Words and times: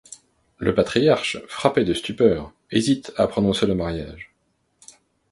Le 0.57 0.73
patriarche, 0.73 1.37
frappé 1.47 1.83
de 1.85 1.93
stupeur, 1.93 2.53
hésite 2.71 3.13
à 3.17 3.27
prononcer 3.27 3.67
le 3.67 3.75
mariage. 3.75 4.33